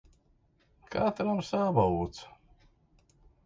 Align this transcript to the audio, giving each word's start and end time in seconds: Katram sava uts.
Katram 0.95 1.39
sava 1.51 1.85
uts. 2.01 2.27